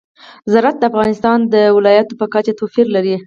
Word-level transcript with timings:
زراعت 0.51 0.77
د 0.79 0.83
افغانستان 0.91 1.39
د 1.53 1.55
ولایاتو 1.77 2.17
په 2.19 2.25
کچه 2.33 2.53
توپیر 2.59 2.85
لري. 2.95 3.15